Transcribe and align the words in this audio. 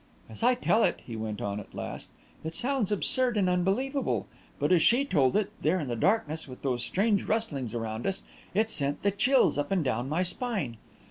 "As 0.27 0.41
I 0.41 0.55
tell 0.55 0.81
it," 0.83 0.99
he 1.05 1.15
went 1.15 1.41
on, 1.43 1.59
at 1.59 1.75
last, 1.75 2.09
"it 2.43 2.55
sounds 2.55 2.91
absurd 2.91 3.37
and 3.37 3.47
unbelievable; 3.47 4.25
but 4.57 4.71
as 4.71 4.81
she 4.81 5.05
told 5.05 5.35
it, 5.35 5.51
there 5.61 5.79
in 5.79 5.89
the 5.89 5.95
darkness, 5.95 6.47
with 6.47 6.63
those 6.63 6.83
strange 6.83 7.25
rustlings 7.25 7.75
round 7.75 8.07
us, 8.07 8.23
it 8.55 8.71
sent 8.71 9.03
the 9.03 9.11
chills 9.11 9.59
up 9.59 9.71
and 9.71 9.83
down 9.83 10.09
my 10.09 10.23
spine. 10.23 10.77